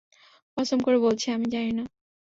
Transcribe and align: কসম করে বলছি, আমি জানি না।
কসম 0.57 0.79
করে 0.79 0.97
বলছি, 0.99 1.25
আমি 1.31 1.47
জানি 1.49 1.71
না। 1.71 1.83